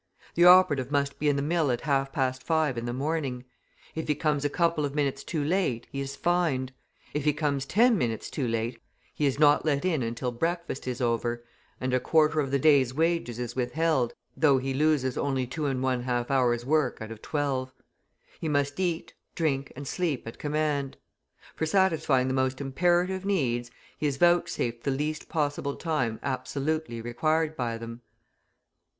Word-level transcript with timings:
The 0.33 0.45
operative 0.45 0.89
must 0.89 1.19
be 1.19 1.29
in 1.29 1.35
the 1.35 1.43
mill 1.43 1.69
at 1.69 1.81
half 1.81 2.11
past 2.11 2.41
five 2.41 2.75
in 2.75 2.87
the 2.87 2.91
morning; 2.91 3.45
if 3.93 4.07
he 4.07 4.15
comes 4.15 4.43
a 4.43 4.49
couple 4.49 4.83
of 4.83 4.95
minutes 4.95 5.23
too 5.23 5.43
late, 5.43 5.85
he 5.91 6.01
is 6.01 6.15
fined; 6.15 6.73
if 7.13 7.23
he 7.23 7.33
comes 7.33 7.67
ten 7.67 7.99
minutes 7.99 8.31
too 8.31 8.47
late, 8.47 8.81
he 9.13 9.27
is 9.27 9.37
not 9.37 9.63
let 9.63 9.85
in 9.85 10.01
until 10.01 10.31
breakfast 10.31 10.87
is 10.87 11.01
over, 11.01 11.45
and 11.79 11.93
a 11.93 11.99
quarter 11.99 12.39
of 12.39 12.49
the 12.49 12.57
day's 12.57 12.95
wages 12.95 13.37
is 13.37 13.55
withheld, 13.55 14.15
though 14.35 14.57
he 14.57 14.73
loses 14.73 15.19
only 15.19 15.45
two 15.45 15.67
and 15.67 15.83
one 15.83 16.01
half 16.01 16.31
hours' 16.31 16.65
work 16.65 16.99
out 16.99 17.11
of 17.11 17.21
twelve. 17.21 17.71
He 18.39 18.49
must 18.49 18.79
eat, 18.79 19.13
drink, 19.35 19.71
and 19.75 19.87
sleep 19.87 20.27
at 20.27 20.39
command. 20.39 20.97
For 21.55 21.67
satisfying 21.67 22.27
the 22.27 22.33
most 22.33 22.59
imperative 22.59 23.23
needs, 23.23 23.69
he 23.99 24.07
is 24.07 24.17
vouchsafed 24.17 24.83
the 24.83 24.89
least 24.89 25.29
possible 25.29 25.75
time 25.75 26.19
absolutely 26.23 27.01
required 27.01 27.55
by 27.55 27.77
them. 27.77 28.01